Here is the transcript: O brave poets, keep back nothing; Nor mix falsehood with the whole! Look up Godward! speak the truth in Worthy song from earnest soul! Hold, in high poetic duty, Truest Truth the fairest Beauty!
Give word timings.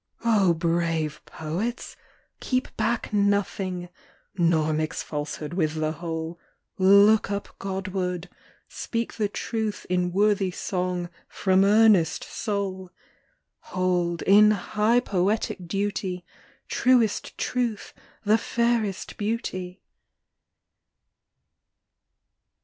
O 0.25 0.55
brave 0.55 1.21
poets, 1.27 1.95
keep 2.39 2.75
back 2.75 3.13
nothing; 3.13 3.87
Nor 4.35 4.73
mix 4.73 5.03
falsehood 5.03 5.53
with 5.53 5.75
the 5.75 5.91
whole! 5.91 6.39
Look 6.79 7.29
up 7.29 7.49
Godward! 7.59 8.27
speak 8.67 9.13
the 9.13 9.29
truth 9.29 9.85
in 9.91 10.11
Worthy 10.11 10.49
song 10.49 11.11
from 11.27 11.63
earnest 11.63 12.23
soul! 12.23 12.89
Hold, 13.75 14.23
in 14.23 14.49
high 14.49 15.01
poetic 15.01 15.67
duty, 15.67 16.25
Truest 16.67 17.37
Truth 17.37 17.93
the 18.25 18.39
fairest 18.39 19.17
Beauty! 19.17 19.81